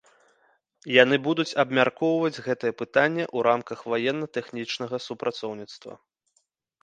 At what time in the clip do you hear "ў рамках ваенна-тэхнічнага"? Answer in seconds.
3.25-4.95